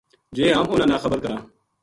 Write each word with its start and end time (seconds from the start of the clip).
جے 0.35 0.43
ہم 0.57 0.65
اُنھاں 0.71 0.89
نا 0.91 0.97
خبر 1.03 1.17
کراں 1.23 1.41